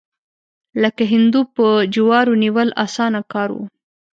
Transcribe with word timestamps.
لکه 0.81 1.03
هندو 1.13 1.41
په 1.55 1.65
جوارو 1.95 2.33
نیول، 2.43 2.69
اسانه 2.85 3.21
کار 3.33 3.49
و. 3.53 3.57